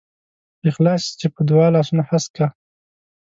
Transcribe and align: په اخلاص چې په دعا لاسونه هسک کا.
په 0.59 0.65
اخلاص 0.71 1.03
چې 1.19 1.27
په 1.35 1.41
دعا 1.49 1.67
لاسونه 1.75 2.03
هسک 2.09 2.31
کا. 2.37 2.47